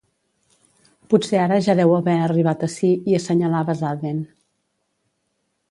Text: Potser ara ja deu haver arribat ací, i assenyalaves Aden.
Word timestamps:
Potser 1.13 1.41
ara 1.41 1.59
ja 1.67 1.75
deu 1.81 1.93
haver 1.97 2.15
arribat 2.23 2.65
ací, 2.69 2.91
i 3.13 3.17
assenyalaves 3.19 3.87
Aden. 3.93 4.27